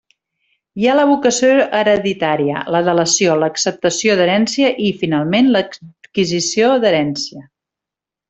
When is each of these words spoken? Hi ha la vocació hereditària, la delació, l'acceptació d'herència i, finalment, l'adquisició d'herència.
Hi 0.83 0.87
ha 0.87 0.93
la 0.99 1.03
vocació 1.09 1.49
hereditària, 1.79 2.63
la 2.77 2.81
delació, 2.87 3.35
l'acceptació 3.43 4.15
d'herència 4.21 4.73
i, 4.87 4.91
finalment, 5.03 5.53
l'adquisició 5.57 6.73
d'herència. 6.87 7.47